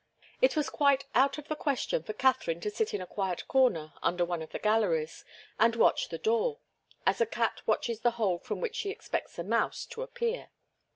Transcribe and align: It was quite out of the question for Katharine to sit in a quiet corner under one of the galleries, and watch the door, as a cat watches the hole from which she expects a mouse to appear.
It 0.41 0.55
was 0.55 0.71
quite 0.71 1.05
out 1.13 1.37
of 1.37 1.47
the 1.47 1.55
question 1.55 2.01
for 2.01 2.13
Katharine 2.13 2.59
to 2.61 2.71
sit 2.71 2.91
in 2.91 3.01
a 3.03 3.05
quiet 3.05 3.47
corner 3.47 3.93
under 4.01 4.25
one 4.25 4.41
of 4.41 4.49
the 4.49 4.57
galleries, 4.57 5.23
and 5.59 5.75
watch 5.75 6.09
the 6.09 6.17
door, 6.17 6.57
as 7.05 7.21
a 7.21 7.27
cat 7.27 7.61
watches 7.67 7.99
the 7.99 8.09
hole 8.17 8.39
from 8.39 8.61
which 8.61 8.77
she 8.77 8.89
expects 8.89 9.37
a 9.37 9.43
mouse 9.43 9.85
to 9.85 10.01
appear. 10.01 10.49